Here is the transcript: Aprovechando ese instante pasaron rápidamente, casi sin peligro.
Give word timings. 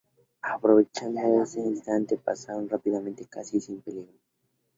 Aprovechando 0.55 1.21
ese 1.43 1.59
instante 1.59 2.17
pasaron 2.17 2.67
rápidamente, 2.67 3.27
casi 3.27 3.61
sin 3.61 3.81
peligro. 3.83 4.17